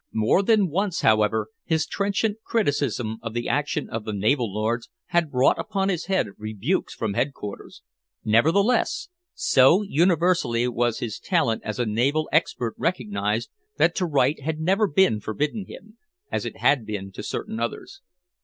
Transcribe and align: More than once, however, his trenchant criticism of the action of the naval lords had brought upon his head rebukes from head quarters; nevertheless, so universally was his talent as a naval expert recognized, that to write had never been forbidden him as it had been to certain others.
More 0.13 0.41
than 0.41 0.71
once, 0.71 1.01
however, 1.01 1.49
his 1.63 1.85
trenchant 1.85 2.37
criticism 2.43 3.19
of 3.21 3.35
the 3.35 3.47
action 3.47 3.87
of 3.87 4.03
the 4.03 4.13
naval 4.13 4.51
lords 4.51 4.89
had 5.09 5.29
brought 5.29 5.59
upon 5.59 5.89
his 5.89 6.05
head 6.07 6.29
rebukes 6.39 6.95
from 6.95 7.13
head 7.13 7.33
quarters; 7.33 7.83
nevertheless, 8.25 9.09
so 9.35 9.83
universally 9.83 10.67
was 10.67 10.97
his 11.01 11.19
talent 11.19 11.61
as 11.63 11.77
a 11.77 11.85
naval 11.85 12.27
expert 12.31 12.73
recognized, 12.79 13.51
that 13.77 13.93
to 13.97 14.07
write 14.07 14.41
had 14.41 14.59
never 14.59 14.87
been 14.87 15.19
forbidden 15.19 15.67
him 15.67 15.99
as 16.31 16.47
it 16.47 16.57
had 16.57 16.83
been 16.83 17.11
to 17.11 17.21
certain 17.21 17.59
others. 17.59 18.01